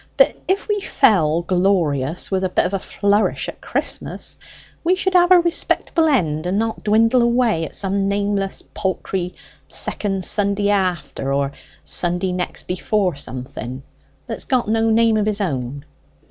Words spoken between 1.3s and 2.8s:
glorious with a bit of a